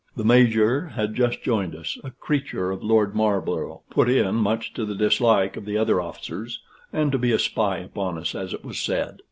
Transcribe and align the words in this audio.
The 0.15 0.23
Major 0.23 0.87
had 0.87 1.13
just 1.13 1.43
joined 1.43 1.75
us 1.75 1.95
a 2.03 2.09
creature 2.09 2.71
of 2.71 2.81
Lord 2.83 3.13
Marlborough, 3.15 3.83
put 3.91 4.09
in 4.09 4.33
much 4.33 4.73
to 4.73 4.83
the 4.83 4.95
dislike 4.95 5.55
of 5.55 5.65
the 5.65 5.77
other 5.77 6.01
officers, 6.01 6.59
and 6.91 7.11
to 7.11 7.19
be 7.19 7.31
a 7.31 7.37
spy 7.37 7.77
upon 7.77 8.17
us, 8.17 8.33
as 8.33 8.51
it 8.51 8.65
was 8.65 8.79
said. 8.79 9.19